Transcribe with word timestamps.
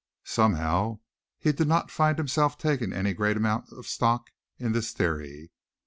Somehow 0.25 0.97
he 1.37 1.51
did 1.51 1.67
not 1.67 1.91
find 1.91 2.17
himself 2.17 2.57
taking 2.57 2.91
any 2.91 3.13
great 3.13 3.37
amount 3.37 3.71
of 3.71 3.85
stock 3.85 4.31
in 4.57 4.71
this 4.71 4.93
theory. 4.93 5.51